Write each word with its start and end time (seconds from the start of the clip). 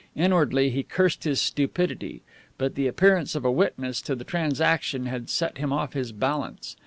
Inwardly 0.15 0.71
he 0.71 0.81
cursed 0.81 1.25
his 1.25 1.39
stupidity. 1.39 2.23
But 2.57 2.73
the 2.73 2.87
appearance 2.87 3.35
of 3.35 3.45
a 3.45 3.51
witness 3.51 4.01
to 4.01 4.15
the 4.15 4.23
transaction 4.23 5.05
had 5.05 5.29
set 5.29 5.59
him 5.59 5.71
off 5.71 5.93
his 5.93 6.11
balance. 6.11 6.75